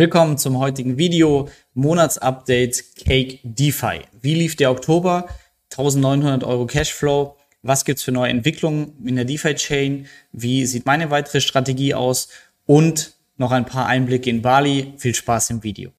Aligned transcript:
Willkommen 0.00 0.38
zum 0.38 0.56
heutigen 0.56 0.96
Video, 0.96 1.50
Monatsupdate 1.74 2.96
Cake 3.04 3.38
DeFi. 3.42 4.00
Wie 4.22 4.34
lief 4.34 4.56
der 4.56 4.70
Oktober? 4.70 5.28
1900 5.72 6.42
Euro 6.42 6.64
Cashflow. 6.64 7.36
Was 7.60 7.84
gibt's 7.84 8.02
für 8.02 8.10
neue 8.10 8.30
Entwicklungen 8.30 8.94
in 9.04 9.16
der 9.16 9.26
DeFi-Chain? 9.26 10.06
Wie 10.32 10.64
sieht 10.64 10.86
meine 10.86 11.10
weitere 11.10 11.42
Strategie 11.42 11.92
aus? 11.92 12.30
Und 12.64 13.12
noch 13.36 13.52
ein 13.52 13.66
paar 13.66 13.88
Einblicke 13.88 14.30
in 14.30 14.40
Bali. 14.40 14.94
Viel 14.96 15.14
Spaß 15.14 15.50
im 15.50 15.62
Video. 15.64 15.90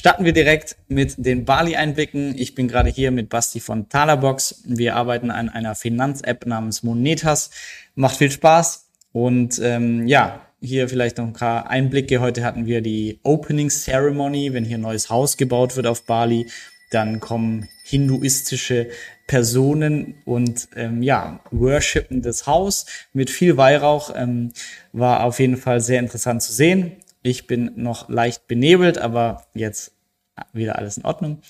Starten 0.00 0.24
wir 0.24 0.32
direkt 0.32 0.76
mit 0.88 1.16
den 1.18 1.44
Bali-Einblicken. 1.44 2.34
Ich 2.38 2.54
bin 2.54 2.68
gerade 2.68 2.88
hier 2.88 3.10
mit 3.10 3.28
Basti 3.28 3.60
von 3.60 3.90
Talabox. 3.90 4.62
Wir 4.64 4.96
arbeiten 4.96 5.30
an 5.30 5.50
einer 5.50 5.74
Finanz-App 5.74 6.46
namens 6.46 6.82
Monetas. 6.82 7.50
Macht 7.96 8.16
viel 8.16 8.30
Spaß. 8.30 8.88
Und 9.12 9.60
ähm, 9.62 10.06
ja, 10.06 10.40
hier 10.62 10.88
vielleicht 10.88 11.18
noch 11.18 11.26
ein 11.26 11.34
paar 11.34 11.68
Einblicke. 11.68 12.22
Heute 12.22 12.44
hatten 12.44 12.64
wir 12.64 12.80
die 12.80 13.20
Opening 13.24 13.68
Ceremony, 13.68 14.54
wenn 14.54 14.64
hier 14.64 14.78
ein 14.78 14.80
neues 14.80 15.10
Haus 15.10 15.36
gebaut 15.36 15.76
wird 15.76 15.86
auf 15.86 16.06
Bali. 16.06 16.46
Dann 16.90 17.20
kommen 17.20 17.68
hinduistische 17.84 18.88
Personen 19.26 20.14
und 20.24 20.68
ähm, 20.76 21.02
ja, 21.02 21.40
worshipen 21.50 22.22
das 22.22 22.46
Haus 22.46 22.86
mit 23.12 23.28
viel 23.28 23.58
Weihrauch. 23.58 24.14
Ähm, 24.16 24.52
war 24.94 25.24
auf 25.24 25.40
jeden 25.40 25.58
Fall 25.58 25.82
sehr 25.82 26.00
interessant 26.00 26.42
zu 26.42 26.54
sehen. 26.54 26.96
Ich 27.22 27.46
bin 27.46 27.72
noch 27.76 28.08
leicht 28.08 28.46
benebelt, 28.46 28.98
aber 28.98 29.46
jetzt 29.54 29.92
wieder 30.52 30.78
alles 30.78 30.96
in 30.96 31.04
Ordnung. 31.04 31.42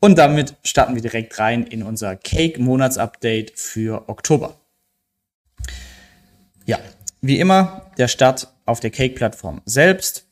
Und 0.00 0.16
damit 0.18 0.54
starten 0.64 0.94
wir 0.94 1.02
direkt 1.02 1.38
rein 1.38 1.64
in 1.64 1.82
unser 1.82 2.16
Cake-Monats-Update 2.16 3.58
für 3.58 4.08
Oktober. 4.08 4.58
Ja, 6.64 6.78
wie 7.20 7.40
immer, 7.40 7.90
der 7.98 8.08
Start 8.08 8.48
auf 8.64 8.80
der 8.80 8.90
Cake-Plattform 8.90 9.60
selbst. 9.64 10.26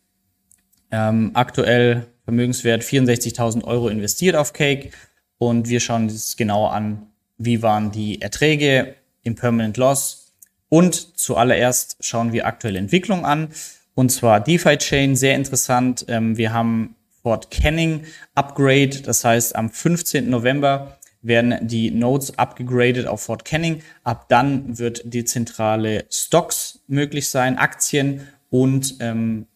Ähm, 0.91 1.33
aktuell 1.35 2.07
Vermögenswert 2.25 2.83
64.000 2.83 3.65
Euro 3.65 3.89
investiert 3.89 4.37
auf 4.37 4.53
Cake. 4.53 4.91
Und 5.39 5.69
wir 5.69 5.81
schauen 5.81 6.05
uns 6.05 6.37
genauer 6.37 6.73
an, 6.73 7.07
wie 7.39 7.63
waren 7.63 7.93
die 7.93 8.23
Erträge 8.23 8.95
im 9.23 9.35
Permanent 9.35 9.77
Loss. 9.77 10.33
Und 10.69 11.19
zuallererst 11.19 11.99
schauen 12.01 12.33
wir 12.33 12.47
aktuelle 12.47 12.79
Entwicklung 12.79 13.25
an. 13.25 13.49
Und 13.97 14.11
zwar 14.11 14.41
DeFi 14.41 14.77
Chain, 14.77 15.17
sehr 15.17 15.35
interessant. 15.35 16.05
Ähm, 16.09 16.37
wir 16.37 16.53
haben 16.53 16.97
Fort 17.23 17.51
Canning 17.51 18.05
Upgrade, 18.35 19.01
das 19.01 19.25
heißt 19.25 19.57
am 19.57 19.71
15. 19.71 20.29
November 20.29 20.99
werden 21.23 21.67
die 21.67 21.91
Nodes 21.91 22.39
abgegradet 22.39 23.07
auf 23.07 23.23
Fort 23.23 23.47
Canning. 23.47 23.83
Ab 24.05 24.29
dann 24.29 24.79
wird 24.79 25.01
dezentrale 25.05 26.05
Stocks 26.11 26.81
möglich 26.87 27.31
sein, 27.31 27.57
Aktien 27.57 28.29
und 28.51 28.97
ähm, 29.01 29.47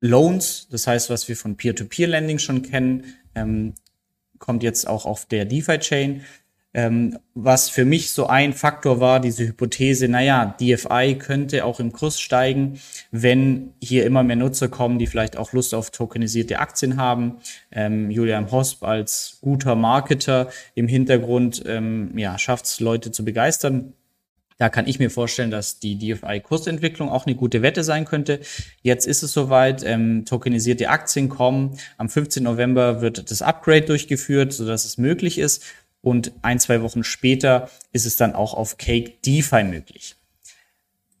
Loans, 0.00 0.68
das 0.70 0.86
heißt, 0.86 1.10
was 1.10 1.28
wir 1.28 1.36
von 1.36 1.56
Peer-to-Peer-Lending 1.56 2.38
schon 2.38 2.62
kennen, 2.62 3.16
ähm, 3.34 3.74
kommt 4.38 4.62
jetzt 4.62 4.86
auch 4.86 5.04
auf 5.04 5.26
der 5.26 5.46
DeFi-Chain. 5.46 6.22
Ähm, 6.76 7.18
was 7.34 7.70
für 7.70 7.84
mich 7.84 8.10
so 8.10 8.26
ein 8.26 8.52
Faktor 8.52 8.98
war, 8.98 9.20
diese 9.20 9.46
Hypothese, 9.46 10.08
naja, 10.08 10.56
DFI 10.60 11.16
könnte 11.20 11.64
auch 11.64 11.78
im 11.78 11.92
Kurs 11.92 12.20
steigen, 12.20 12.80
wenn 13.12 13.72
hier 13.80 14.04
immer 14.04 14.24
mehr 14.24 14.34
Nutzer 14.34 14.68
kommen, 14.68 14.98
die 14.98 15.06
vielleicht 15.06 15.36
auch 15.36 15.52
Lust 15.52 15.72
auf 15.72 15.90
tokenisierte 15.90 16.58
Aktien 16.58 16.96
haben. 16.96 17.36
Ähm, 17.70 18.10
Julian 18.10 18.50
Hosp 18.50 18.82
als 18.82 19.38
guter 19.40 19.76
Marketer 19.76 20.48
im 20.74 20.88
Hintergrund 20.88 21.62
ähm, 21.64 22.18
ja, 22.18 22.38
schafft 22.38 22.64
es, 22.64 22.80
Leute 22.80 23.12
zu 23.12 23.24
begeistern. 23.24 23.92
Da 24.56 24.68
kann 24.68 24.86
ich 24.86 25.00
mir 25.00 25.10
vorstellen, 25.10 25.50
dass 25.50 25.80
die 25.80 25.98
DFI-Kursentwicklung 25.98 27.08
auch 27.08 27.26
eine 27.26 27.34
gute 27.34 27.60
Wette 27.62 27.82
sein 27.82 28.04
könnte. 28.04 28.38
Jetzt 28.82 29.06
ist 29.06 29.24
es 29.24 29.32
soweit, 29.32 29.82
ähm, 29.84 30.24
tokenisierte 30.24 30.90
Aktien 30.90 31.28
kommen. 31.28 31.76
Am 31.98 32.08
15. 32.08 32.44
November 32.44 33.00
wird 33.00 33.30
das 33.32 33.42
Upgrade 33.42 33.82
durchgeführt, 33.82 34.52
sodass 34.52 34.84
es 34.84 34.96
möglich 34.96 35.38
ist 35.38 35.64
und 36.04 36.32
ein, 36.42 36.60
zwei 36.60 36.82
Wochen 36.82 37.02
später 37.02 37.70
ist 37.92 38.04
es 38.06 38.16
dann 38.16 38.34
auch 38.34 38.54
auf 38.54 38.76
Cake 38.76 39.14
DeFi 39.24 39.64
möglich. 39.64 40.16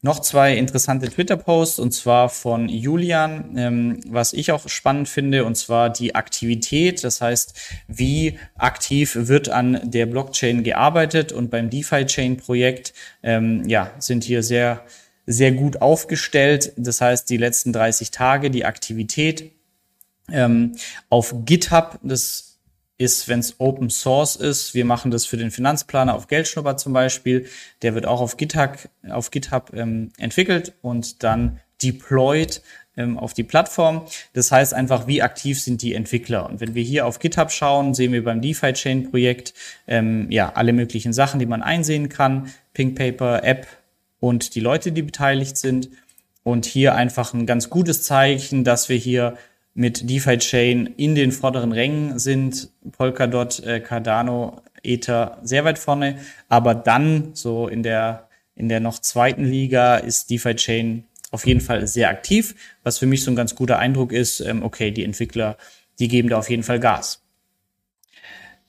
Noch 0.02 0.20
zwei 0.20 0.54
interessante 0.54 1.08
Twitter-Posts 1.08 1.78
und 1.78 1.92
zwar 1.92 2.28
von 2.28 2.68
Julian, 2.68 3.56
ähm, 3.56 4.00
was 4.06 4.34
ich 4.34 4.52
auch 4.52 4.68
spannend 4.68 5.08
finde, 5.08 5.46
und 5.46 5.54
zwar 5.54 5.88
die 5.88 6.14
Aktivität. 6.14 7.02
Das 7.02 7.22
heißt, 7.22 7.58
wie 7.88 8.38
aktiv 8.56 9.16
wird 9.18 9.48
an 9.48 9.80
der 9.82 10.04
Blockchain 10.04 10.62
gearbeitet 10.62 11.32
und 11.32 11.50
beim 11.50 11.70
DeFi-Chain-Projekt 11.70 12.92
ähm, 13.22 13.66
ja, 13.66 13.92
sind 13.98 14.24
hier 14.24 14.42
sehr, 14.42 14.84
sehr 15.24 15.52
gut 15.52 15.80
aufgestellt. 15.80 16.74
Das 16.76 17.00
heißt, 17.00 17.30
die 17.30 17.38
letzten 17.38 17.72
30 17.72 18.10
Tage, 18.10 18.50
die 18.50 18.66
Aktivität 18.66 19.52
ähm, 20.30 20.76
auf 21.08 21.34
GitHub, 21.46 21.98
das 22.02 22.53
ist, 22.96 23.28
wenn 23.28 23.40
es 23.40 23.58
Open 23.58 23.90
Source 23.90 24.36
ist. 24.36 24.74
Wir 24.74 24.84
machen 24.84 25.10
das 25.10 25.26
für 25.26 25.36
den 25.36 25.50
Finanzplaner 25.50 26.14
auf 26.14 26.28
Geldschnupper 26.28 26.76
zum 26.76 26.92
Beispiel. 26.92 27.46
Der 27.82 27.94
wird 27.94 28.06
auch 28.06 28.20
auf 28.20 28.36
GitHub, 28.36 28.78
auf 29.10 29.30
GitHub 29.30 29.72
ähm, 29.74 30.12
entwickelt 30.16 30.74
und 30.82 31.22
dann 31.22 31.60
deployed 31.82 32.62
ähm, 32.96 33.18
auf 33.18 33.34
die 33.34 33.42
Plattform. 33.42 34.06
Das 34.32 34.52
heißt 34.52 34.74
einfach, 34.74 35.06
wie 35.06 35.22
aktiv 35.22 35.60
sind 35.60 35.82
die 35.82 35.94
Entwickler. 35.94 36.48
Und 36.48 36.60
wenn 36.60 36.74
wir 36.74 36.82
hier 36.82 37.06
auf 37.06 37.18
GitHub 37.18 37.50
schauen, 37.50 37.94
sehen 37.94 38.12
wir 38.12 38.22
beim 38.22 38.40
DeFi-Chain-Projekt 38.40 39.54
ähm, 39.86 40.30
ja 40.30 40.52
alle 40.54 40.72
möglichen 40.72 41.12
Sachen, 41.12 41.40
die 41.40 41.46
man 41.46 41.62
einsehen 41.62 42.08
kann. 42.08 42.52
Pink 42.72 42.96
Paper, 42.96 43.42
App 43.42 43.66
und 44.20 44.54
die 44.54 44.60
Leute, 44.60 44.92
die 44.92 45.02
beteiligt 45.02 45.56
sind. 45.56 45.90
Und 46.44 46.66
hier 46.66 46.94
einfach 46.94 47.32
ein 47.32 47.46
ganz 47.46 47.70
gutes 47.70 48.02
Zeichen, 48.02 48.64
dass 48.64 48.90
wir 48.90 48.98
hier 48.98 49.38
mit 49.74 50.08
DeFi 50.08 50.38
Chain 50.38 50.86
in 50.96 51.14
den 51.14 51.32
vorderen 51.32 51.72
Rängen 51.72 52.18
sind. 52.18 52.70
Polkadot, 52.92 53.60
äh, 53.60 53.80
Cardano, 53.80 54.62
Ether 54.82 55.38
sehr 55.42 55.64
weit 55.64 55.78
vorne, 55.78 56.18
aber 56.48 56.74
dann 56.74 57.30
so 57.34 57.68
in 57.68 57.82
der 57.82 58.28
in 58.56 58.68
der 58.68 58.78
noch 58.78 59.00
zweiten 59.00 59.44
Liga 59.44 59.96
ist 59.96 60.30
DeFi 60.30 60.54
Chain 60.54 61.04
auf 61.32 61.46
jeden 61.46 61.60
Fall 61.60 61.88
sehr 61.88 62.08
aktiv, 62.08 62.54
was 62.84 62.98
für 62.98 63.06
mich 63.06 63.24
so 63.24 63.30
ein 63.32 63.36
ganz 63.36 63.56
guter 63.56 63.80
Eindruck 63.80 64.12
ist, 64.12 64.38
ähm, 64.40 64.62
okay, 64.62 64.92
die 64.92 65.02
Entwickler, 65.02 65.56
die 65.98 66.06
geben 66.06 66.28
da 66.28 66.38
auf 66.38 66.48
jeden 66.48 66.62
Fall 66.62 66.78
Gas. 66.78 67.22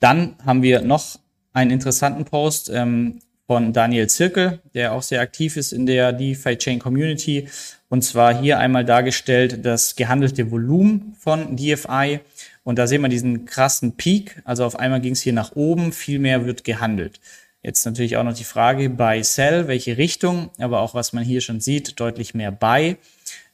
Dann 0.00 0.34
haben 0.44 0.62
wir 0.62 0.82
noch 0.82 1.20
einen 1.52 1.70
interessanten 1.70 2.24
Post. 2.24 2.68
Ähm, 2.68 3.20
von 3.46 3.72
Daniel 3.72 4.08
Zirkel, 4.08 4.60
der 4.74 4.92
auch 4.92 5.02
sehr 5.02 5.20
aktiv 5.20 5.56
ist 5.56 5.72
in 5.72 5.86
der 5.86 6.12
DeFi 6.12 6.56
Chain 6.56 6.78
Community. 6.78 7.48
Und 7.88 8.02
zwar 8.02 8.40
hier 8.40 8.58
einmal 8.58 8.84
dargestellt 8.84 9.64
das 9.64 9.94
gehandelte 9.94 10.50
Volumen 10.50 11.14
von 11.18 11.56
DFI. 11.56 12.20
Und 12.64 12.78
da 12.78 12.88
sehen 12.88 13.02
wir 13.02 13.08
diesen 13.08 13.44
krassen 13.44 13.96
Peak. 13.96 14.42
Also 14.44 14.64
auf 14.64 14.78
einmal 14.78 15.00
ging 15.00 15.12
es 15.12 15.22
hier 15.22 15.32
nach 15.32 15.54
oben, 15.54 15.92
viel 15.92 16.18
mehr 16.18 16.44
wird 16.44 16.64
gehandelt. 16.64 17.20
Jetzt 17.62 17.84
natürlich 17.84 18.16
auch 18.16 18.24
noch 18.24 18.34
die 18.34 18.44
Frage 18.44 18.90
bei 18.90 19.22
Sell, 19.22 19.68
welche 19.68 19.96
Richtung, 19.98 20.50
aber 20.58 20.80
auch 20.80 20.94
was 20.94 21.12
man 21.12 21.24
hier 21.24 21.40
schon 21.40 21.60
sieht, 21.60 21.98
deutlich 21.98 22.34
mehr 22.34 22.52
Buy. 22.52 22.96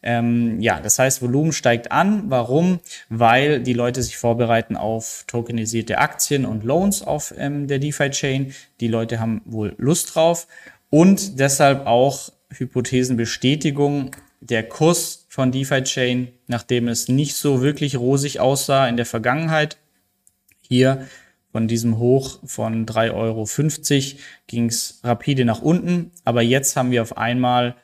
Ähm, 0.02 0.60
ja, 0.60 0.80
das 0.80 0.98
heißt, 0.98 1.22
Volumen 1.22 1.52
steigt 1.52 1.92
an. 1.92 2.24
Warum? 2.26 2.80
Weil 3.08 3.60
die 3.60 3.72
Leute 3.72 4.02
sich 4.02 4.16
vorbereiten 4.16 4.76
auf 4.76 5.24
tokenisierte 5.26 5.98
Aktien 5.98 6.44
und 6.44 6.64
Loans 6.64 7.02
auf 7.02 7.32
ähm, 7.36 7.68
der 7.68 7.78
DeFi-Chain. 7.78 8.52
Die 8.80 8.88
Leute 8.88 9.20
haben 9.20 9.42
wohl 9.44 9.74
Lust 9.78 10.14
drauf 10.14 10.48
und 10.91 11.38
deshalb 11.38 11.86
auch 11.86 12.32
Hypothesenbestätigung. 12.50 14.10
Der 14.41 14.68
Kurs 14.68 15.26
von 15.28 15.52
DeFi-Chain, 15.52 16.28
nachdem 16.48 16.88
es 16.88 17.06
nicht 17.08 17.36
so 17.36 17.62
wirklich 17.62 17.96
rosig 17.96 18.41
aussah 18.41 18.88
in 18.88 18.96
der 18.96 19.06
Vergangenheit, 19.06 19.78
hier 20.60 21.06
von 21.52 21.68
diesem 21.68 21.98
Hoch 21.98 22.41
von 22.44 22.86
3,50 22.86 23.14
Euro 23.14 23.46
ging 24.46 24.66
es 24.66 25.00
rapide 25.04 25.44
nach 25.44 25.62
unten. 25.62 26.10
Aber 26.24 26.42
jetzt 26.42 26.77
haben 26.77 26.91
wir 26.91 27.03
auf 27.03 27.16
einmal 27.18 27.77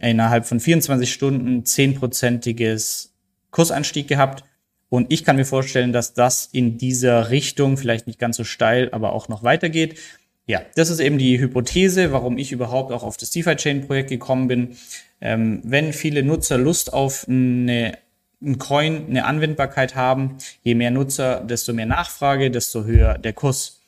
innerhalb 0.00 0.46
von 0.46 0.60
24 0.60 1.12
Stunden 1.12 1.64
zehnprozentiges 1.64 3.12
Kursanstieg 3.50 4.08
gehabt. 4.08 4.44
Und 4.88 5.12
ich 5.12 5.24
kann 5.24 5.36
mir 5.36 5.44
vorstellen, 5.44 5.92
dass 5.92 6.14
das 6.14 6.48
in 6.52 6.76
dieser 6.76 7.30
Richtung, 7.30 7.76
vielleicht 7.76 8.06
nicht 8.06 8.18
ganz 8.18 8.36
so 8.36 8.44
steil, 8.44 8.90
aber 8.92 9.12
auch 9.12 9.28
noch 9.28 9.42
weitergeht. 9.42 9.98
Ja, 10.46 10.60
das 10.74 10.90
ist 10.90 10.98
eben 10.98 11.18
die 11.18 11.38
Hypothese, 11.38 12.12
warum 12.12 12.36
ich 12.36 12.52
überhaupt 12.52 12.92
auch 12.92 13.02
auf 13.02 13.16
das 13.16 13.30
DeFi-Chain-Projekt 13.30 14.10
gekommen 14.10 14.48
bin. 14.48 14.76
Ähm, 15.20 15.60
wenn 15.62 15.92
viele 15.92 16.22
Nutzer 16.22 16.58
Lust 16.58 16.92
auf 16.92 17.26
eine, 17.28 17.96
einen 18.42 18.58
Coin, 18.58 19.06
eine 19.08 19.24
Anwendbarkeit 19.24 19.94
haben, 19.94 20.38
je 20.62 20.74
mehr 20.74 20.90
Nutzer, 20.90 21.40
desto 21.40 21.72
mehr 21.72 21.86
Nachfrage, 21.86 22.50
desto 22.50 22.84
höher 22.84 23.18
der 23.18 23.32
Kurs. 23.32 23.81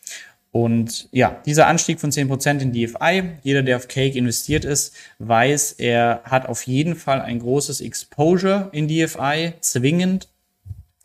Und 0.55 1.09
ja, 1.11 1.43
dieser 1.47 1.67
Anstieg 1.67 1.99
von 1.99 2.13
10% 2.13 2.61
in 2.61 2.73
DFI, 2.73 3.39
jeder, 3.43 3.65
der 3.65 3.77
auf 3.77 3.89
Cake 3.89 4.17
investiert 4.17 4.65
ist, 4.65 4.95
weiß, 5.19 5.73
er 5.73 6.23
hat 6.23 6.47
auf 6.47 6.63
jeden 6.69 6.95
Fall 6.95 7.21
ein 7.21 7.41
großes 7.41 7.81
Exposure 7.81 8.69
in 8.71 8.87
DFI, 8.87 9.55
zwingend. 9.59 10.29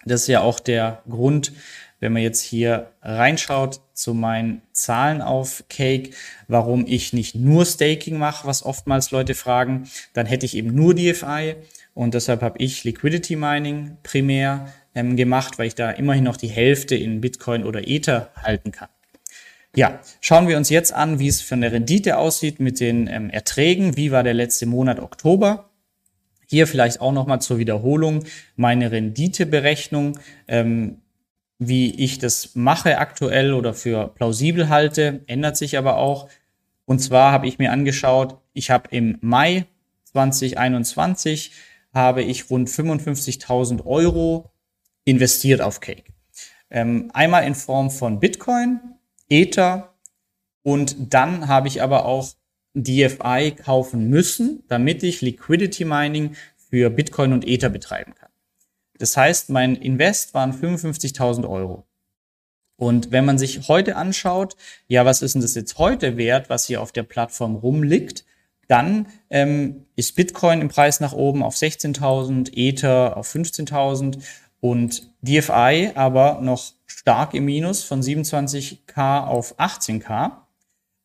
Das 0.05 0.21
ist 0.21 0.27
ja 0.27 0.41
auch 0.41 0.59
der 0.59 1.01
Grund, 1.09 1.51
wenn 1.99 2.13
man 2.13 2.21
jetzt 2.21 2.43
hier 2.43 2.91
reinschaut 3.01 3.81
zu 3.95 4.13
meinen 4.13 4.61
Zahlen 4.71 5.19
auf 5.23 5.63
Cake, 5.67 6.11
warum 6.47 6.85
ich 6.85 7.11
nicht 7.13 7.33
nur 7.33 7.65
Staking 7.65 8.19
mache, 8.19 8.45
was 8.45 8.63
oftmals 8.63 9.09
Leute 9.09 9.33
fragen, 9.33 9.89
dann 10.13 10.27
hätte 10.27 10.45
ich 10.45 10.57
eben 10.57 10.75
nur 10.75 10.93
DFI 10.93 11.55
und 11.95 12.13
deshalb 12.13 12.43
habe 12.43 12.59
ich 12.59 12.83
Liquidity 12.83 13.35
Mining 13.35 13.97
primär 14.03 14.71
ähm, 14.93 15.15
gemacht, 15.15 15.57
weil 15.57 15.65
ich 15.65 15.75
da 15.75 15.89
immerhin 15.89 16.25
noch 16.25 16.37
die 16.37 16.49
Hälfte 16.49 16.93
in 16.93 17.19
Bitcoin 17.19 17.63
oder 17.63 17.87
Ether 17.87 18.29
halten 18.43 18.71
kann. 18.71 18.89
Ja, 19.75 19.99
schauen 20.19 20.47
wir 20.47 20.57
uns 20.57 20.69
jetzt 20.69 20.93
an, 20.93 21.19
wie 21.19 21.27
es 21.27 21.41
von 21.41 21.61
der 21.61 21.71
Rendite 21.71 22.17
aussieht 22.17 22.59
mit 22.59 22.79
den 22.79 23.07
ähm, 23.07 23.29
Erträgen. 23.29 23.95
Wie 23.97 24.11
war 24.11 24.23
der 24.23 24.33
letzte 24.33 24.65
Monat 24.65 24.99
Oktober? 24.99 25.69
Hier 26.47 26.65
vielleicht 26.65 27.01
auch 27.01 27.11
nochmal 27.11 27.41
zur 27.41 27.59
Wiederholung 27.59 28.23
meine 28.55 28.91
Renditeberechnung, 28.91 30.17
ähm, 30.47 31.01
wie 31.59 31.93
ich 32.03 32.17
das 32.17 32.55
mache 32.55 32.97
aktuell 32.97 33.53
oder 33.53 33.73
für 33.75 34.07
plausibel 34.07 34.69
halte, 34.69 35.21
ändert 35.27 35.57
sich 35.57 35.77
aber 35.77 35.97
auch. 35.97 36.29
Und 36.85 36.99
zwar 36.99 37.31
habe 37.31 37.47
ich 37.47 37.59
mir 37.59 37.71
angeschaut, 37.71 38.37
ich 38.53 38.71
habe 38.71 38.89
im 38.89 39.19
Mai 39.21 39.65
2021 40.05 41.51
habe 41.93 42.23
ich 42.23 42.49
rund 42.49 42.69
55.000 42.69 43.85
Euro 43.85 44.51
investiert 45.05 45.61
auf 45.61 45.79
Cake. 45.79 46.05
Ähm, 46.71 47.11
einmal 47.13 47.45
in 47.45 47.55
Form 47.55 47.91
von 47.91 48.19
Bitcoin, 48.19 48.79
Ether 49.29 49.93
und 50.63 51.13
dann 51.13 51.47
habe 51.47 51.67
ich 51.67 51.81
aber 51.81 52.05
auch 52.05 52.33
DFI 52.73 53.51
kaufen 53.51 54.09
müssen, 54.09 54.63
damit 54.67 55.03
ich 55.03 55.21
Liquidity 55.21 55.85
Mining 55.85 56.35
für 56.57 56.89
Bitcoin 56.89 57.33
und 57.33 57.47
Ether 57.47 57.69
betreiben 57.69 58.13
kann. 58.15 58.29
Das 58.97 59.15
heißt, 59.15 59.49
mein 59.49 59.75
Invest 59.75 60.33
waren 60.33 60.53
55.000 60.53 61.49
Euro. 61.49 61.85
Und 62.75 63.11
wenn 63.11 63.25
man 63.25 63.37
sich 63.37 63.67
heute 63.67 63.95
anschaut, 63.95 64.55
ja, 64.87 65.05
was 65.05 65.21
ist 65.21 65.33
denn 65.33 65.41
das 65.41 65.55
jetzt 65.55 65.77
heute 65.77 66.15
wert, 66.17 66.49
was 66.49 66.65
hier 66.65 66.81
auf 66.81 66.91
der 66.91 67.03
Plattform 67.03 67.55
rumliegt, 67.55 68.25
dann 68.67 69.07
ähm, 69.29 69.85
ist 69.95 70.15
Bitcoin 70.15 70.61
im 70.61 70.69
Preis 70.69 70.99
nach 70.99 71.13
oben 71.13 71.43
auf 71.43 71.55
16.000, 71.55 72.51
Ether 72.55 73.17
auf 73.17 73.33
15.000 73.33 74.23
und 74.61 75.09
DFI 75.21 75.91
aber 75.95 76.39
noch 76.41 76.73
stark 76.85 77.33
im 77.33 77.45
Minus 77.45 77.83
von 77.83 78.01
27k 78.01 79.25
auf 79.25 79.57
18k. 79.59 80.31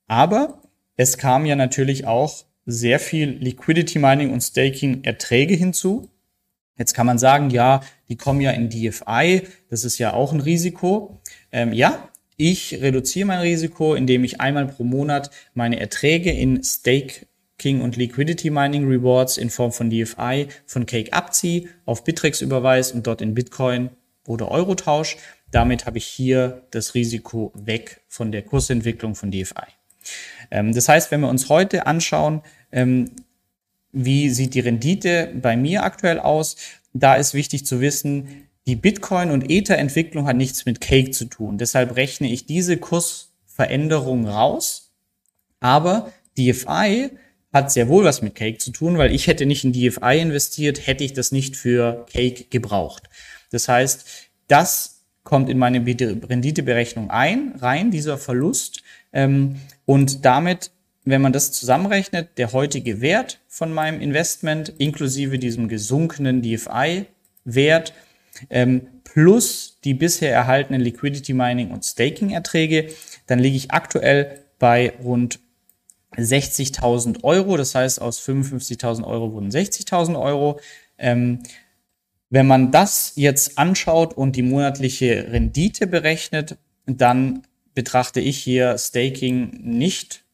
Aber 0.06 0.60
es 0.96 1.18
kam 1.18 1.46
ja 1.46 1.56
natürlich 1.56 2.06
auch 2.06 2.44
sehr 2.66 2.98
viel 2.98 3.30
Liquidity 3.30 3.98
Mining 3.98 4.32
und 4.32 4.40
Staking 4.40 5.04
Erträge 5.04 5.54
hinzu. 5.54 6.08
Jetzt 6.76 6.94
kann 6.94 7.06
man 7.06 7.18
sagen, 7.18 7.50
ja, 7.50 7.80
die 8.08 8.16
kommen 8.16 8.40
ja 8.40 8.50
in 8.50 8.68
DFI, 8.68 9.42
das 9.70 9.84
ist 9.84 9.98
ja 9.98 10.12
auch 10.12 10.32
ein 10.32 10.40
Risiko. 10.40 11.20
Ähm, 11.52 11.72
ja, 11.72 12.08
ich 12.36 12.80
reduziere 12.80 13.26
mein 13.26 13.40
Risiko, 13.40 13.94
indem 13.94 14.24
ich 14.24 14.40
einmal 14.40 14.66
pro 14.66 14.82
Monat 14.82 15.30
meine 15.54 15.78
Erträge 15.78 16.32
in 16.32 16.62
Staking 17.54 17.80
und 17.80 17.96
Liquidity 17.96 18.50
Mining 18.50 18.86
Rewards 18.86 19.36
in 19.36 19.48
Form 19.48 19.72
von 19.72 19.88
DFI 19.88 20.48
von 20.66 20.86
Cake 20.86 21.12
abziehe, 21.12 21.68
auf 21.86 22.04
Bittrex 22.04 22.40
überweise 22.40 22.94
und 22.94 23.06
dort 23.06 23.22
in 23.22 23.34
Bitcoin 23.34 23.90
oder 24.26 24.50
Euro 24.50 24.74
tausche. 24.74 25.16
Damit 25.50 25.86
habe 25.86 25.98
ich 25.98 26.06
hier 26.06 26.66
das 26.72 26.94
Risiko 26.94 27.52
weg 27.54 28.02
von 28.08 28.32
der 28.32 28.42
Kursentwicklung 28.42 29.14
von 29.14 29.30
DFI. 29.30 29.66
Ähm, 30.50 30.74
das 30.74 30.88
heißt, 30.88 31.10
wenn 31.10 31.20
wir 31.20 31.28
uns 31.28 31.48
heute 31.48 31.86
anschauen, 31.86 32.42
ähm, 32.72 33.10
wie 33.92 34.30
sieht 34.30 34.54
die 34.54 34.60
Rendite 34.60 35.32
bei 35.40 35.56
mir 35.56 35.84
aktuell 35.84 36.18
aus, 36.18 36.56
da 36.92 37.14
ist 37.14 37.34
wichtig 37.34 37.64
zu 37.64 37.80
wissen, 37.80 38.48
die 38.66 38.76
Bitcoin- 38.76 39.30
und 39.30 39.50
Ether-Entwicklung 39.50 40.26
hat 40.26 40.36
nichts 40.36 40.66
mit 40.66 40.80
Cake 40.80 41.12
zu 41.12 41.26
tun. 41.26 41.58
Deshalb 41.58 41.96
rechne 41.96 42.30
ich 42.30 42.46
diese 42.46 42.76
Kursveränderung 42.76 44.26
raus. 44.26 44.92
Aber 45.60 46.12
DFI 46.36 47.10
hat 47.54 47.70
sehr 47.70 47.88
wohl 47.88 48.04
was 48.04 48.20
mit 48.20 48.34
Cake 48.34 48.58
zu 48.58 48.72
tun, 48.72 48.98
weil 48.98 49.14
ich 49.14 49.28
hätte 49.28 49.46
nicht 49.46 49.64
in 49.64 49.72
DFI 49.72 50.18
investiert, 50.20 50.86
hätte 50.86 51.04
ich 51.04 51.12
das 51.12 51.30
nicht 51.30 51.56
für 51.56 52.04
Cake 52.12 52.46
gebraucht. 52.50 53.04
Das 53.52 53.68
heißt, 53.68 54.04
das 54.48 55.04
kommt 55.22 55.48
in 55.48 55.56
meine 55.56 55.78
Renditeberechnung 55.78 57.10
ein, 57.10 57.54
rein, 57.60 57.92
dieser 57.92 58.18
Verlust. 58.18 58.82
Ähm, 59.12 59.54
und 59.86 60.24
damit, 60.24 60.72
wenn 61.04 61.22
man 61.22 61.32
das 61.32 61.52
zusammenrechnet, 61.52 62.36
der 62.38 62.52
heutige 62.52 63.00
Wert 63.00 63.38
von 63.46 63.72
meinem 63.72 64.00
Investment 64.00 64.70
inklusive 64.78 65.38
diesem 65.38 65.68
gesunkenen 65.68 66.42
DFI-Wert 66.42 67.92
ähm, 68.50 68.88
plus 69.04 69.78
die 69.84 69.94
bisher 69.94 70.32
erhaltenen 70.32 70.80
Liquidity 70.80 71.34
Mining 71.34 71.70
und 71.70 71.84
Staking 71.84 72.30
Erträge, 72.30 72.88
dann 73.28 73.38
liege 73.38 73.56
ich 73.56 73.70
aktuell 73.70 74.40
bei 74.58 74.92
rund 75.04 75.38
60.000 76.16 77.24
Euro. 77.24 77.56
Das 77.56 77.74
heißt, 77.74 78.00
aus 78.00 78.20
55.000 78.20 79.04
Euro 79.04 79.32
wurden 79.32 79.50
60.000 79.50 80.20
Euro. 80.20 80.60
Ähm, 80.98 81.40
wenn 82.30 82.46
man 82.46 82.72
das 82.72 83.12
jetzt 83.16 83.58
anschaut 83.58 84.14
und 84.14 84.36
die 84.36 84.42
monatliche 84.42 85.28
Rendite 85.30 85.86
berechnet, 85.86 86.56
dann 86.86 87.42
betrachte 87.74 88.20
ich 88.20 88.38
hier 88.38 88.76
Staking 88.78 89.60
nicht 89.62 90.24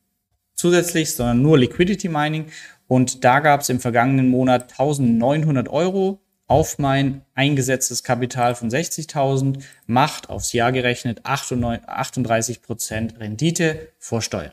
zusätzlich, 0.54 1.14
sondern 1.14 1.42
nur 1.42 1.58
Liquidity 1.58 2.08
Mining. 2.08 2.46
Und 2.86 3.24
da 3.24 3.40
gab 3.40 3.60
es 3.60 3.68
im 3.68 3.80
vergangenen 3.80 4.28
Monat 4.28 4.72
1900 4.72 5.68
Euro 5.68 6.20
auf 6.46 6.78
mein 6.78 7.22
eingesetztes 7.34 8.02
Kapital 8.02 8.56
von 8.56 8.70
60.000, 8.70 9.62
macht 9.86 10.28
aufs 10.28 10.52
Jahr 10.52 10.72
gerechnet 10.72 11.24
38 11.24 12.60
Prozent 12.60 13.20
Rendite 13.20 13.92
vor 13.98 14.20
Steuern. 14.20 14.52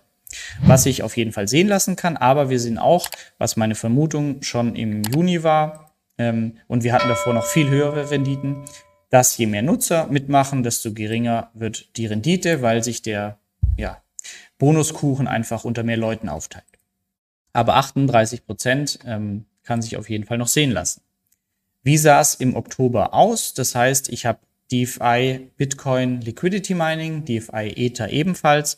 Was 0.62 0.84
sich 0.84 1.04
auf 1.04 1.16
jeden 1.16 1.32
Fall 1.32 1.48
sehen 1.48 1.68
lassen 1.68 1.96
kann, 1.96 2.18
aber 2.18 2.50
wir 2.50 2.60
sehen 2.60 2.78
auch, 2.78 3.10
was 3.38 3.56
meine 3.56 3.76
Vermutung 3.76 4.42
schon 4.42 4.76
im 4.76 5.04
Juni 5.04 5.44
war, 5.44 5.88
ähm, 6.18 6.58
und 6.68 6.84
wir 6.84 6.94
hatten 6.94 7.08
davor 7.08 7.34
noch 7.34 7.46
viel 7.46 7.70
höhere 7.70 8.10
Renditen, 8.10 8.66
dass 9.10 9.38
je 9.38 9.46
mehr 9.46 9.62
Nutzer 9.62 10.08
mitmachen, 10.08 10.64
desto 10.64 10.94
geringer 10.94 11.52
wird 11.54 11.96
die 11.98 12.08
Rendite, 12.08 12.62
weil 12.62 12.84
sich 12.84 13.02
der 13.02 13.38
ja, 13.78 14.02
Bonuskuchen 14.58 15.28
einfach 15.28 15.64
unter 15.64 15.84
mehr 15.84 15.98
Leuten 15.98 16.30
aufteilt. 16.30 16.66
Aber 17.54 17.76
38 17.76 18.46
Prozent 18.46 19.00
ähm, 19.06 19.46
kann 19.64 19.82
sich 19.82 19.98
auf 19.98 20.10
jeden 20.10 20.26
Fall 20.26 20.38
noch 20.38 20.48
sehen 20.48 20.72
lassen. 20.72 21.02
Wie 21.84 21.98
sah 21.98 22.20
es 22.20 22.36
im 22.36 22.56
Oktober 22.56 23.14
aus? 23.14 23.54
Das 23.54 23.74
heißt, 23.76 24.10
ich 24.10 24.26
habe 24.26 24.40
DeFi 24.72 25.52
Bitcoin 25.56 26.20
Liquidity 26.22 26.74
Mining, 26.74 27.24
DeFi 27.24 27.74
Ether 27.76 28.10
ebenfalls. 28.10 28.78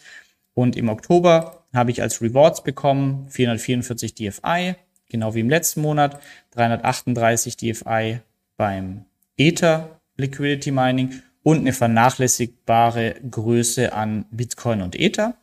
Und 0.59 0.75
im 0.75 0.89
Oktober 0.89 1.63
habe 1.73 1.91
ich 1.91 2.01
als 2.01 2.21
Rewards 2.21 2.65
bekommen 2.65 3.29
444 3.29 4.13
DFI, 4.13 4.75
genau 5.07 5.33
wie 5.33 5.39
im 5.39 5.49
letzten 5.49 5.79
Monat, 5.79 6.19
338 6.51 7.55
DFI 7.55 8.19
beim 8.57 9.05
Ether 9.37 10.01
Liquidity 10.17 10.71
Mining 10.71 11.21
und 11.43 11.59
eine 11.59 11.71
vernachlässigbare 11.71 13.15
Größe 13.31 13.93
an 13.93 14.25
Bitcoin 14.31 14.81
und 14.81 14.99
Ether, 14.99 15.35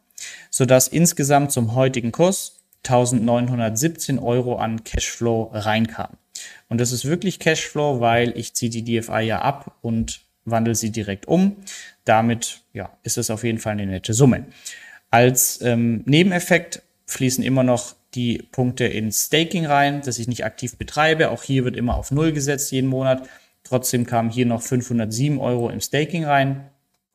sodass 0.51 0.87
insgesamt 0.87 1.51
zum 1.51 1.75
heutigen 1.75 2.13
Kurs 2.13 2.61
1917 2.85 4.19
Euro 4.19 4.57
an 4.57 4.85
Cashflow 4.85 5.45
reinkam. 5.55 6.19
Und 6.69 6.79
das 6.79 6.93
ist 6.93 7.07
wirklich 7.07 7.39
Cashflow, 7.39 8.01
weil 8.01 8.37
ich 8.37 8.53
ziehe 8.53 8.71
die 8.71 8.85
DFI 8.85 9.23
ja 9.23 9.41
ab 9.41 9.79
und 9.81 10.21
wandle 10.45 10.75
sie 10.75 10.93
direkt 10.93 11.27
um. 11.27 11.57
Damit 12.05 12.61
ja, 12.75 12.99
ist 13.03 13.17
es 13.17 13.31
auf 13.31 13.45
jeden 13.45 13.59
Fall 13.59 13.73
eine 13.73 13.87
nette 13.87 14.13
Summe. 14.13 14.45
Als 15.11 15.61
ähm, 15.63 16.03
Nebeneffekt 16.07 16.83
fließen 17.07 17.45
immer 17.45 17.63
noch 17.63 17.95
die 18.15 18.39
Punkte 18.51 18.85
in 18.85 19.13
Staking 19.13 19.67
rein, 19.67 20.03
das 20.05 20.19
ich 20.19 20.29
nicht 20.29 20.45
aktiv 20.45 20.77
betreibe. 20.77 21.31
Auch 21.31 21.43
hier 21.43 21.65
wird 21.65 21.77
immer 21.77 21.97
auf 21.97 22.11
Null 22.11 22.33
gesetzt 22.33 22.73
jeden 22.73 22.89
Monat. 22.89 23.29
Trotzdem 23.63 24.07
kamen 24.07 24.31
hier 24.31 24.47
noch 24.47 24.63
507 24.63 25.39
Euro 25.39 25.71
im 25.71 25.81
Staking 25.81 26.25
rein. 26.25 26.71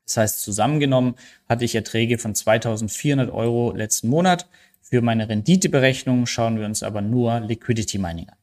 Das 0.06 0.18
heißt, 0.18 0.42
zusammengenommen 0.42 1.16
hatte 1.48 1.66
ich 1.66 1.76
Erträge 1.76 2.18
von 2.18 2.36
2400 2.36 3.32
Euro 3.32 3.74
letzten 3.76 4.10
Monat. 4.10 4.48
Für 4.82 5.02
meine 5.02 5.30
Renditeberechnung 5.30 6.26
schauen 6.26 6.60
wir 6.60 6.66
uns 6.66 6.84
aber 6.84 7.02
nur 7.02 7.40
Liquidity 7.40 7.98
Mining 7.98 8.28
an. 8.30 8.36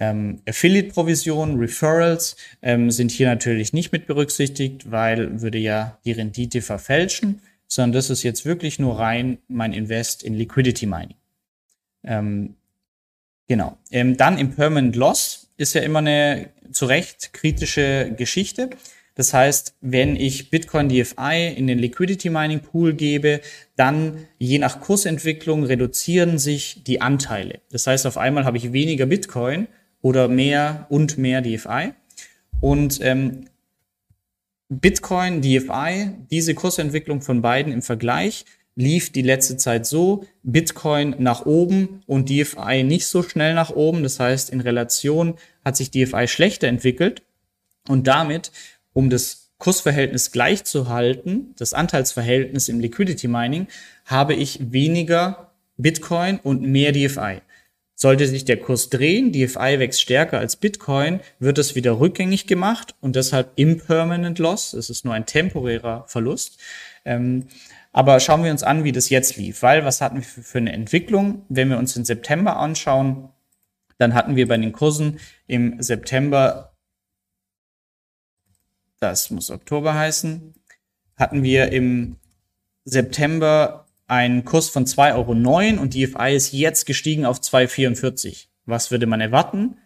Ähm, 0.00 0.42
Affiliate-Provisionen, 0.48 1.58
Referrals 1.58 2.36
ähm, 2.62 2.92
sind 2.92 3.10
hier 3.10 3.26
natürlich 3.26 3.72
nicht 3.72 3.90
mit 3.90 4.06
berücksichtigt, 4.06 4.92
weil 4.92 5.42
würde 5.42 5.58
ja 5.58 5.98
die 6.04 6.12
Rendite 6.12 6.62
verfälschen, 6.62 7.40
sondern 7.68 7.92
das 7.92 8.10
ist 8.10 8.22
jetzt 8.22 8.44
wirklich 8.44 8.78
nur 8.78 8.98
rein 8.98 9.38
mein 9.46 9.72
Invest 9.72 10.22
in 10.24 10.34
Liquidity 10.34 10.86
Mining. 10.86 11.16
Ähm, 12.02 12.56
genau. 13.46 13.78
Ähm, 13.90 14.16
dann 14.16 14.54
Permanent 14.56 14.96
Loss 14.96 15.50
ist 15.56 15.74
ja 15.74 15.82
immer 15.82 16.00
eine 16.00 16.50
zu 16.72 16.86
Recht 16.86 17.32
kritische 17.32 18.12
Geschichte. 18.16 18.70
Das 19.14 19.34
heißt, 19.34 19.74
wenn 19.80 20.14
ich 20.14 20.48
Bitcoin 20.48 20.88
DFI 20.88 21.52
in 21.56 21.66
den 21.66 21.78
Liquidity 21.78 22.30
Mining 22.30 22.60
Pool 22.60 22.94
gebe, 22.94 23.40
dann 23.74 24.26
je 24.38 24.58
nach 24.58 24.80
Kursentwicklung 24.80 25.64
reduzieren 25.64 26.38
sich 26.38 26.84
die 26.84 27.00
Anteile. 27.00 27.60
Das 27.70 27.86
heißt, 27.88 28.06
auf 28.06 28.16
einmal 28.16 28.44
habe 28.44 28.58
ich 28.58 28.72
weniger 28.72 29.06
Bitcoin 29.06 29.66
oder 30.02 30.28
mehr 30.28 30.86
und 30.88 31.18
mehr 31.18 31.42
DFI. 31.42 31.94
Und 32.60 33.00
ähm, 33.02 33.46
Bitcoin, 34.70 35.40
DFI, 35.40 36.10
diese 36.30 36.54
Kursentwicklung 36.54 37.22
von 37.22 37.40
beiden 37.40 37.72
im 37.72 37.80
Vergleich 37.80 38.44
lief 38.74 39.10
die 39.10 39.22
letzte 39.22 39.56
Zeit 39.56 39.86
so, 39.86 40.24
Bitcoin 40.42 41.16
nach 41.18 41.46
oben 41.46 42.02
und 42.06 42.28
DFI 42.28 42.84
nicht 42.84 43.06
so 43.06 43.22
schnell 43.22 43.54
nach 43.54 43.70
oben. 43.70 44.02
Das 44.02 44.20
heißt, 44.20 44.50
in 44.50 44.60
Relation 44.60 45.34
hat 45.64 45.76
sich 45.76 45.90
DFI 45.90 46.28
schlechter 46.28 46.68
entwickelt 46.68 47.22
und 47.88 48.06
damit, 48.06 48.52
um 48.92 49.08
das 49.08 49.50
Kursverhältnis 49.56 50.32
gleich 50.32 50.64
zu 50.64 50.88
halten, 50.88 51.54
das 51.56 51.72
Anteilsverhältnis 51.72 52.68
im 52.68 52.78
Liquidity 52.78 53.26
Mining, 53.26 53.66
habe 54.04 54.34
ich 54.34 54.70
weniger 54.70 55.50
Bitcoin 55.78 56.38
und 56.42 56.62
mehr 56.62 56.92
DFI. 56.92 57.40
Sollte 58.00 58.28
sich 58.28 58.44
der 58.44 58.58
Kurs 58.60 58.90
drehen, 58.90 59.32
DFI 59.32 59.80
wächst 59.80 60.00
stärker 60.00 60.38
als 60.38 60.54
Bitcoin, 60.54 61.18
wird 61.40 61.58
es 61.58 61.74
wieder 61.74 61.98
rückgängig 61.98 62.46
gemacht 62.46 62.94
und 63.00 63.16
deshalb 63.16 63.50
Impermanent 63.56 64.38
Loss. 64.38 64.72
Es 64.72 64.88
ist 64.88 65.04
nur 65.04 65.14
ein 65.14 65.26
temporärer 65.26 66.04
Verlust. 66.06 66.60
Ähm, 67.04 67.48
aber 67.90 68.20
schauen 68.20 68.44
wir 68.44 68.52
uns 68.52 68.62
an, 68.62 68.84
wie 68.84 68.92
das 68.92 69.10
jetzt 69.10 69.36
lief, 69.36 69.62
weil 69.64 69.84
was 69.84 70.00
hatten 70.00 70.18
wir 70.18 70.22
für 70.22 70.58
eine 70.58 70.72
Entwicklung? 70.72 71.44
Wenn 71.48 71.70
wir 71.70 71.78
uns 71.78 71.94
den 71.94 72.04
September 72.04 72.56
anschauen, 72.58 73.30
dann 73.96 74.14
hatten 74.14 74.36
wir 74.36 74.46
bei 74.46 74.58
den 74.58 74.70
Kursen 74.70 75.18
im 75.48 75.82
September, 75.82 76.76
das 79.00 79.30
muss 79.30 79.50
Oktober 79.50 79.94
heißen, 79.94 80.54
hatten 81.16 81.42
wir 81.42 81.72
im 81.72 82.14
September 82.84 83.87
einen 84.08 84.44
Kurs 84.44 84.68
von 84.68 84.86
2,09 84.86 85.14
Euro 85.14 85.82
und 85.82 85.94
DFI 85.94 86.34
ist 86.34 86.52
jetzt 86.52 86.86
gestiegen 86.86 87.24
auf 87.24 87.38
2,44. 87.38 88.46
Was 88.66 88.90
würde 88.90 89.06
man 89.06 89.20
erwarten? 89.20 89.76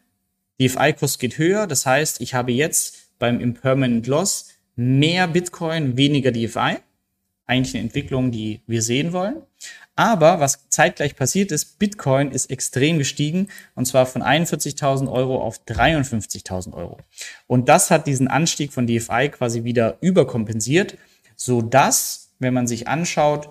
DFI-Kurs 0.60 1.18
geht 1.18 1.38
höher, 1.38 1.66
das 1.66 1.84
heißt, 1.86 2.20
ich 2.20 2.34
habe 2.34 2.52
jetzt 2.52 3.18
beim 3.18 3.40
Impermanent 3.40 4.06
Loss 4.06 4.48
mehr 4.76 5.28
Bitcoin, 5.28 5.96
weniger 5.96 6.32
DFI 6.32 6.78
eigentlich 7.46 7.74
eine 7.74 7.84
Entwicklung, 7.84 8.30
die 8.30 8.60
wir 8.66 8.82
sehen 8.82 9.12
wollen. 9.12 9.42
Aber 9.94 10.40
was 10.40 10.68
zeitgleich 10.70 11.16
passiert 11.16 11.52
ist, 11.52 11.78
Bitcoin 11.78 12.30
ist 12.30 12.50
extrem 12.50 12.98
gestiegen 12.98 13.48
und 13.74 13.84
zwar 13.84 14.06
von 14.06 14.22
41.000 14.22 15.10
Euro 15.10 15.42
auf 15.42 15.60
53.000 15.66 16.72
Euro. 16.72 16.98
Und 17.46 17.68
das 17.68 17.90
hat 17.90 18.06
diesen 18.06 18.28
Anstieg 18.28 18.72
von 18.72 18.86
DFI 18.86 19.28
quasi 19.30 19.64
wieder 19.64 19.98
überkompensiert, 20.00 20.96
so 21.36 21.60
dass, 21.60 22.30
wenn 22.38 22.54
man 22.54 22.66
sich 22.66 22.88
anschaut, 22.88 23.50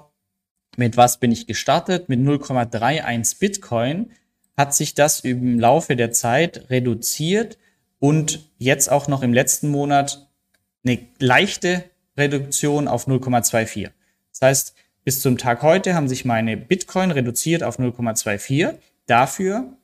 mit 0.78 0.98
was 0.98 1.20
bin 1.20 1.32
ich 1.32 1.48
gestartet, 1.48 2.10
mit 2.10 2.20
0,31 2.20 3.40
Bitcoin, 3.40 4.12
hat 4.58 4.74
sich 4.74 4.94
das 4.94 5.22
im 5.22 5.60
Laufe 5.60 5.96
der 5.96 6.12
Zeit 6.12 6.70
reduziert 6.70 7.58
und 8.00 8.50
jetzt 8.58 8.92
auch 8.92 9.08
noch 9.08 9.24
im 9.24 9.34
letzten 9.34 9.70
Monat 9.70 10.28
eine 10.84 11.00
leichte 11.20 11.84
Reduktion 12.18 12.88
auf 12.88 13.08
0,24. 13.08 13.90
Das 14.32 14.42
heißt, 14.42 14.76
bis 15.04 15.22
zum 15.22 15.38
Tag 15.38 15.62
heute 15.62 15.96
haben 15.96 16.08
sich 16.08 16.26
meine 16.26 16.58
Bitcoin 16.58 17.12
reduziert 17.12 17.64
auf 17.64 17.80
0,24. 17.80 18.76
Dafür 19.08 19.78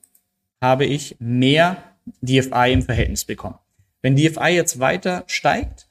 habe 0.62 0.86
ich 0.86 1.15
mehr 1.20 1.84
DFI 2.22 2.72
im 2.72 2.84
Verhältnis 2.84 3.25
bekommen. 3.25 3.58
Wenn 4.01 4.15
DFI 4.15 4.50
jetzt 4.50 4.79
weiter 4.79 5.24
steigt 5.27 5.88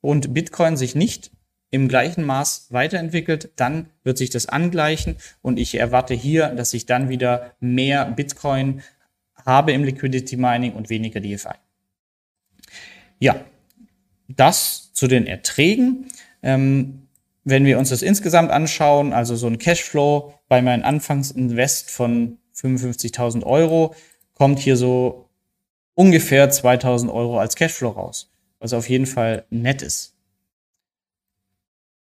und 0.00 0.32
Bitcoin 0.34 0.76
sich 0.76 0.94
nicht 0.94 1.30
im 1.70 1.88
gleichen 1.88 2.24
Maß 2.24 2.66
weiterentwickelt, 2.70 3.50
dann 3.56 3.88
wird 4.02 4.18
sich 4.18 4.30
das 4.30 4.46
angleichen 4.46 5.16
und 5.40 5.58
ich 5.58 5.76
erwarte 5.76 6.14
hier, 6.14 6.48
dass 6.48 6.74
ich 6.74 6.86
dann 6.86 7.08
wieder 7.08 7.52
mehr 7.60 8.04
Bitcoin 8.06 8.82
habe 9.46 9.72
im 9.72 9.84
Liquidity 9.84 10.36
Mining 10.36 10.72
und 10.72 10.90
weniger 10.90 11.20
DFI. 11.20 11.54
Ja, 13.18 13.44
das 14.28 14.92
zu 14.92 15.06
den 15.06 15.26
Erträgen. 15.26 16.06
Ähm, 16.42 17.06
wenn 17.44 17.64
wir 17.64 17.78
uns 17.78 17.88
das 17.88 18.02
insgesamt 18.02 18.50
anschauen, 18.50 19.12
also 19.12 19.34
so 19.36 19.46
ein 19.46 19.58
Cashflow 19.58 20.34
bei 20.48 20.62
meinem 20.62 20.84
Anfangsinvest 20.84 21.90
von 21.90 22.38
55.000 22.54 23.44
Euro, 23.44 23.94
kommt 24.34 24.58
hier 24.58 24.76
so 24.76 25.28
ungefähr 25.94 26.50
2.000 26.50 27.12
Euro 27.12 27.38
als 27.38 27.56
Cashflow 27.56 27.90
raus, 27.90 28.30
was 28.58 28.72
auf 28.72 28.88
jeden 28.88 29.06
Fall 29.06 29.44
nett 29.50 29.82
ist. 29.82 30.14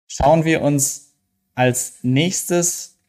Schauen 0.07 0.45
wir 0.45 0.61
uns 0.61 1.13
als 1.53 1.99
nächstes 2.03 2.99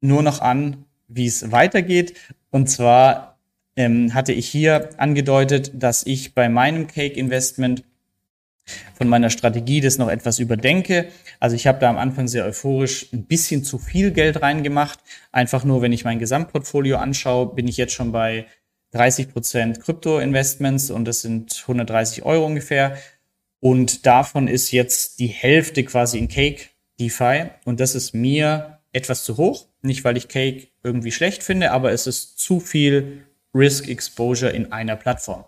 nur 0.00 0.22
noch 0.22 0.40
an, 0.40 0.84
wie 1.08 1.26
es 1.26 1.52
weitergeht. 1.52 2.14
Und 2.50 2.68
zwar 2.68 3.38
ähm, 3.76 4.14
hatte 4.14 4.32
ich 4.32 4.48
hier 4.48 4.90
angedeutet, 4.98 5.72
dass 5.74 6.04
ich 6.06 6.34
bei 6.34 6.48
meinem 6.48 6.86
Cake-Investment 6.86 7.84
von 8.94 9.08
meiner 9.08 9.30
Strategie 9.30 9.80
das 9.80 9.98
noch 9.98 10.08
etwas 10.08 10.38
überdenke. 10.38 11.08
Also 11.40 11.56
ich 11.56 11.66
habe 11.66 11.80
da 11.80 11.90
am 11.90 11.98
Anfang 11.98 12.28
sehr 12.28 12.44
euphorisch 12.44 13.12
ein 13.12 13.24
bisschen 13.24 13.64
zu 13.64 13.78
viel 13.78 14.12
Geld 14.12 14.42
reingemacht. 14.42 15.00
Einfach 15.32 15.64
nur, 15.64 15.82
wenn 15.82 15.92
ich 15.92 16.04
mein 16.04 16.18
Gesamtportfolio 16.18 16.96
anschaue, 16.96 17.54
bin 17.54 17.66
ich 17.66 17.76
jetzt 17.76 17.94
schon 17.94 18.12
bei 18.12 18.46
30 18.92 19.32
Prozent 19.32 19.80
Krypto-Investments 19.80 20.90
und 20.90 21.04
das 21.04 21.22
sind 21.22 21.56
130 21.62 22.24
Euro 22.24 22.46
ungefähr. 22.46 22.96
Und 23.60 24.06
davon 24.06 24.48
ist 24.48 24.70
jetzt 24.70 25.18
die 25.18 25.26
Hälfte 25.26 25.84
quasi 25.84 26.18
in 26.18 26.28
Cake 26.28 26.68
DeFi 26.98 27.50
und 27.64 27.80
das 27.80 27.94
ist 27.94 28.14
mir 28.14 28.78
etwas 28.92 29.24
zu 29.24 29.36
hoch. 29.36 29.66
Nicht, 29.82 30.04
weil 30.04 30.16
ich 30.16 30.28
Cake 30.28 30.68
irgendwie 30.82 31.12
schlecht 31.12 31.42
finde, 31.42 31.70
aber 31.70 31.92
es 31.92 32.06
ist 32.06 32.38
zu 32.38 32.60
viel 32.60 33.24
Risk 33.54 33.88
Exposure 33.88 34.50
in 34.50 34.72
einer 34.72 34.96
Plattform. 34.96 35.44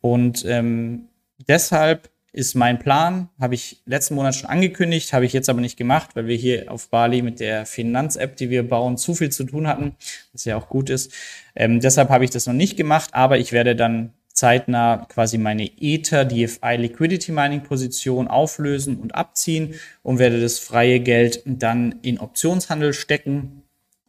Und 0.00 0.44
ähm, 0.46 1.08
deshalb 1.48 2.10
ist 2.32 2.54
mein 2.54 2.78
Plan, 2.78 3.28
habe 3.38 3.54
ich 3.54 3.82
letzten 3.84 4.14
Monat 4.14 4.34
schon 4.34 4.48
angekündigt, 4.48 5.12
habe 5.12 5.26
ich 5.26 5.34
jetzt 5.34 5.50
aber 5.50 5.60
nicht 5.60 5.76
gemacht, 5.76 6.16
weil 6.16 6.26
wir 6.26 6.36
hier 6.36 6.72
auf 6.72 6.88
Bali 6.88 7.20
mit 7.20 7.40
der 7.40 7.66
Finanz-App, 7.66 8.36
die 8.36 8.48
wir 8.48 8.66
bauen, 8.66 8.96
zu 8.96 9.14
viel 9.14 9.30
zu 9.30 9.44
tun 9.44 9.66
hatten, 9.66 9.96
was 10.32 10.46
ja 10.46 10.56
auch 10.56 10.68
gut 10.68 10.88
ist. 10.88 11.12
Ähm, 11.54 11.80
deshalb 11.80 12.08
habe 12.08 12.24
ich 12.24 12.30
das 12.30 12.46
noch 12.46 12.54
nicht 12.54 12.76
gemacht, 12.76 13.10
aber 13.12 13.38
ich 13.38 13.52
werde 13.52 13.76
dann 13.76 14.14
zeitnah 14.42 15.06
quasi 15.08 15.38
meine 15.38 15.70
Ether 15.80 16.24
DFI 16.24 16.74
Liquidity 16.76 17.30
Mining 17.30 17.62
Position 17.62 18.26
auflösen 18.26 18.96
und 18.96 19.14
abziehen 19.14 19.74
und 20.02 20.18
werde 20.18 20.40
das 20.40 20.58
freie 20.58 20.98
Geld 20.98 21.44
dann 21.46 22.00
in 22.02 22.18
Optionshandel 22.18 22.92
stecken 22.92 23.62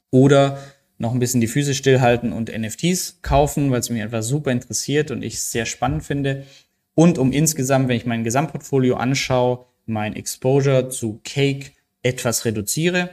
oder 0.09 0.57
noch 0.97 1.13
ein 1.13 1.19
bisschen 1.19 1.39
die 1.39 1.45
Füße 1.45 1.75
stillhalten 1.75 2.33
und 2.33 2.51
NFTs 2.51 3.19
kaufen, 3.21 3.69
weil 3.69 3.81
es 3.81 3.91
mich 3.91 4.01
einfach 4.01 4.23
super 4.23 4.51
interessiert 4.51 5.11
und 5.11 5.23
ich 5.23 5.35
es 5.35 5.51
sehr 5.51 5.67
spannend 5.67 6.03
finde. 6.03 6.47
Und 6.95 7.19
um 7.19 7.31
insgesamt, 7.31 7.87
wenn 7.87 7.97
ich 7.97 8.07
mein 8.07 8.23
Gesamtportfolio 8.23 8.95
anschaue, 8.95 9.67
mein 9.85 10.15
Exposure 10.15 10.89
zu 10.89 11.21
Cake 11.23 11.73
etwas 12.01 12.45
reduziere, 12.45 13.11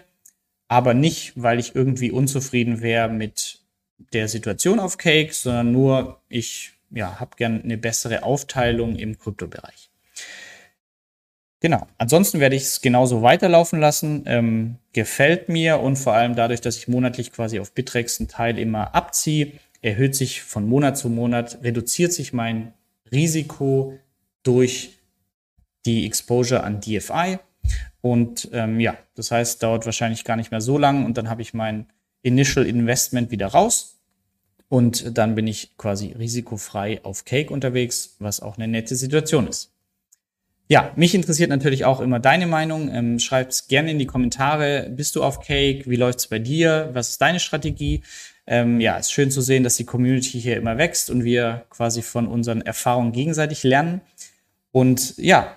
aber 0.69 0.95
nicht, 0.95 1.35
weil 1.37 1.59
ich 1.59 1.75
irgendwie 1.75 2.13
unzufrieden 2.13 2.81
wäre 2.81 3.11
mit 3.11 3.59
der 4.15 4.27
Situation 4.27 4.81
auf 4.81 4.97
Cake, 4.97 5.35
sondern 5.35 5.71
nur, 5.73 6.23
ich 6.31 6.80
ja, 6.91 7.21
habe 7.21 7.37
gern 7.37 7.63
eine 7.63 7.79
bessere 7.79 8.23
Aufteilung 8.23 8.97
im 8.97 9.19
Kryptobereich. 9.19 9.91
Genau. 11.61 11.87
Ansonsten 11.99 12.41
werde 12.41 12.57
ich 12.57 12.63
es 12.63 12.81
genauso 12.81 13.23
weiterlaufen 13.23 13.81
lassen. 13.81 14.25
Ähm, 14.27 14.77
gefällt 14.93 15.49
mir 15.49 15.81
und 15.81 15.97
vor 15.97 16.15
allem 16.15 16.35
dadurch, 16.35 16.63
dass 16.63 16.77
ich 16.77 16.89
monatlich 16.89 17.33
quasi 17.33 17.61
auf 17.61 17.73
Bitrex 17.73 18.19
einen 18.19 18.29
Teil 18.29 18.59
immer 18.59 18.95
abziehe, 18.95 19.53
erhöht 19.83 20.15
sich 20.15 20.43
von 20.43 20.67
Monat 20.67 20.97
zu 20.97 21.11
Monat, 21.11 21.59
reduziert 21.63 22.13
sich 22.13 22.33
mein 22.33 22.73
Risiko 23.13 23.99
durch 24.43 24.99
die 25.85 26.07
Exposure 26.07 26.65
an 26.65 26.81
DFI. 26.81 27.39
Und 28.01 28.49
ähm, 28.53 28.81
ja, 28.81 28.97
das 29.15 29.31
heißt, 29.31 29.63
dauert 29.63 29.85
wahrscheinlich 29.85 30.25
gar 30.25 30.37
nicht 30.37 30.51
mehr 30.51 30.63
so 30.63 30.79
lang 30.79 31.05
und 31.05 31.19
dann 31.19 31.29
habe 31.29 31.43
ich 31.43 31.53
mein 31.53 31.87
Initial 32.23 32.67
Investment 32.67 33.31
wieder 33.31 33.49
raus 33.49 34.00
und 34.71 35.19
dann 35.19 35.35
bin 35.35 35.47
ich 35.47 35.77
quasi 35.77 36.15
risikofrei 36.19 37.01
auf 37.03 37.27
Cake 37.27 37.53
unterwegs, 37.53 38.17
was 38.19 38.41
auch 38.41 38.57
eine 38.57 38.69
nette 38.69 38.97
Situation 38.97 39.47
ist. 39.47 39.73
Ja, 40.69 40.93
mich 40.97 41.15
interessiert 41.15 41.51
natürlich 41.51 41.85
auch 41.85 42.01
immer 42.01 42.21
deine 42.21 42.47
Meinung. 42.47 42.89
Ähm, 42.95 43.19
schreib's 43.19 43.67
gerne 43.69 43.91
in 43.91 43.99
die 43.99 44.07
Kommentare. 44.07 44.89
Bist 44.89 45.17
du 45.17 45.23
auf 45.23 45.41
Cake? 45.41 45.91
Wie 45.91 45.97
läuft's 45.97 46.29
bei 46.29 46.39
dir? 46.39 46.91
Was 46.93 47.11
ist 47.11 47.21
deine 47.21 47.41
Strategie? 47.41 48.03
ähm, 48.51 48.81
ja, 48.81 48.97
ist 48.97 49.13
schön 49.13 49.31
zu 49.31 49.41
sehen, 49.41 49.63
dass 49.63 49.77
die 49.77 49.85
Community 49.85 50.41
hier 50.41 50.57
immer 50.57 50.77
wächst 50.77 51.09
und 51.09 51.23
wir 51.23 51.65
quasi 51.71 52.03
von 52.03 52.27
unseren 52.27 52.63
Erfahrungen 52.63 53.13
gegenseitig 53.13 53.63
lernen. 53.63 54.01
Und 54.73 55.17
ja, 55.19 55.55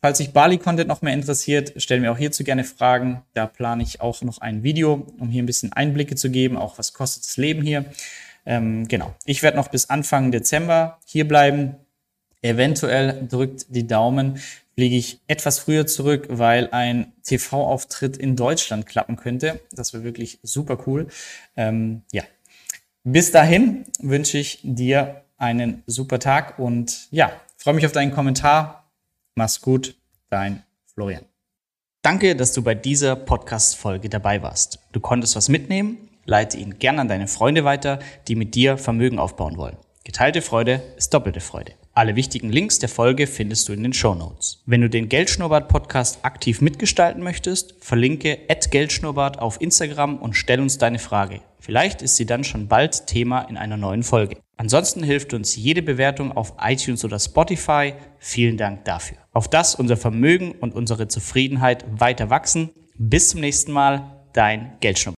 falls 0.00 0.18
sich 0.18 0.30
Bali-Content 0.30 0.86
noch 0.86 1.02
mehr 1.02 1.12
interessiert, 1.12 1.72
stellen 1.82 2.04
wir 2.04 2.12
auch 2.12 2.18
hierzu 2.18 2.44
gerne 2.44 2.62
Fragen. 2.62 3.22
Da 3.34 3.46
plane 3.46 3.82
ich 3.82 4.00
auch 4.00 4.22
noch 4.22 4.38
ein 4.38 4.62
Video, 4.62 5.06
um 5.18 5.28
hier 5.28 5.42
ein 5.42 5.46
bisschen 5.46 5.72
Einblicke 5.72 6.14
zu 6.14 6.30
geben, 6.30 6.56
auch 6.56 6.78
was 6.78 6.92
kostet 6.92 7.24
das 7.24 7.36
Leben 7.36 7.62
hier. 7.62 7.84
Ähm, 8.46 8.88
genau. 8.88 9.14
Ich 9.24 9.42
werde 9.42 9.56
noch 9.56 9.68
bis 9.68 9.90
Anfang 9.90 10.30
Dezember 10.30 10.98
hier 11.04 11.26
bleiben. 11.26 11.76
Eventuell 12.42 13.26
drückt 13.28 13.66
die 13.74 13.86
Daumen, 13.86 14.40
fliege 14.74 14.96
ich 14.96 15.20
etwas 15.26 15.58
früher 15.58 15.86
zurück, 15.86 16.26
weil 16.30 16.68
ein 16.70 17.12
TV-Auftritt 17.24 18.16
in 18.16 18.36
Deutschland 18.36 18.86
klappen 18.86 19.16
könnte. 19.16 19.60
Das 19.72 19.92
wäre 19.92 20.04
wirklich 20.04 20.38
super 20.42 20.78
cool. 20.86 21.08
Ähm, 21.56 22.02
ja, 22.12 22.22
bis 23.02 23.32
dahin 23.32 23.84
wünsche 23.98 24.38
ich 24.38 24.60
dir 24.62 25.22
einen 25.38 25.82
super 25.86 26.18
Tag 26.18 26.58
und 26.58 27.08
ja, 27.10 27.32
freue 27.56 27.74
mich 27.74 27.86
auf 27.86 27.92
deinen 27.92 28.12
Kommentar. 28.12 28.90
Mach's 29.34 29.60
gut, 29.60 29.96
dein 30.30 30.62
Florian. 30.92 31.24
Danke, 32.02 32.36
dass 32.36 32.52
du 32.52 32.62
bei 32.62 32.74
dieser 32.74 33.16
Podcast-Folge 33.16 34.08
dabei 34.08 34.42
warst. 34.42 34.78
Du 34.92 35.00
konntest 35.00 35.34
was 35.34 35.48
mitnehmen, 35.48 36.08
leite 36.26 36.58
ihn 36.58 36.78
gern 36.78 36.98
an 36.98 37.08
deine 37.08 37.28
Freunde 37.28 37.64
weiter, 37.64 37.98
die 38.28 38.36
mit 38.36 38.54
dir 38.54 38.76
Vermögen 38.76 39.18
aufbauen 39.18 39.56
wollen. 39.56 39.76
Geteilte 40.04 40.42
Freude 40.42 40.82
ist 40.96 41.12
doppelte 41.14 41.40
Freude. 41.40 41.72
Alle 41.92 42.14
wichtigen 42.14 42.50
Links 42.50 42.78
der 42.78 42.88
Folge 42.88 43.26
findest 43.26 43.68
du 43.68 43.72
in 43.72 43.82
den 43.82 43.92
Show 43.92 44.14
Notes. 44.14 44.62
Wenn 44.66 44.82
du 44.82 44.90
den 44.90 45.08
Geldschnurrbart 45.08 45.68
Podcast 45.68 46.18
aktiv 46.22 46.60
mitgestalten 46.60 47.22
möchtest, 47.22 47.74
verlinke 47.80 48.38
@geldschnurrbart 48.70 49.40
auf 49.40 49.60
Instagram 49.60 50.18
und 50.18 50.34
stell 50.34 50.60
uns 50.60 50.78
deine 50.78 50.98
Frage. 50.98 51.40
Vielleicht 51.58 52.02
ist 52.02 52.16
sie 52.16 52.26
dann 52.26 52.44
schon 52.44 52.68
bald 52.68 53.06
Thema 53.08 53.40
in 53.42 53.56
einer 53.56 53.76
neuen 53.76 54.04
Folge. 54.04 54.36
Ansonsten 54.56 55.02
hilft 55.02 55.34
uns 55.34 55.56
jede 55.56 55.82
Bewertung 55.82 56.30
auf 56.30 56.52
iTunes 56.62 57.04
oder 57.04 57.18
Spotify. 57.18 57.94
Vielen 58.18 58.56
Dank 58.56 58.84
dafür. 58.84 59.16
Auf 59.32 59.48
das 59.48 59.74
unser 59.74 59.96
Vermögen 59.96 60.52
und 60.52 60.74
unsere 60.74 61.08
Zufriedenheit 61.08 61.84
weiter 61.98 62.30
wachsen. 62.30 62.70
Bis 62.96 63.30
zum 63.30 63.40
nächsten 63.40 63.72
Mal, 63.72 64.22
dein 64.32 64.76
Geldschnurrbart. 64.80 65.14